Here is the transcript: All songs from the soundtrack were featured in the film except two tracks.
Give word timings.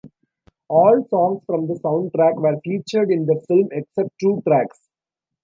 All 0.67 1.05
songs 1.11 1.43
from 1.45 1.67
the 1.67 1.75
soundtrack 1.75 2.33
were 2.41 2.59
featured 2.63 3.11
in 3.11 3.27
the 3.27 3.39
film 3.47 3.67
except 3.71 4.09
two 4.19 4.41
tracks. 4.47 4.87